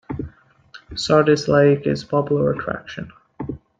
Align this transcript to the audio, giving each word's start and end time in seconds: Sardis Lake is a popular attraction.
Sardis 0.95 1.47
Lake 1.47 1.85
is 1.85 2.01
a 2.01 2.07
popular 2.07 2.53
attraction. 2.53 3.11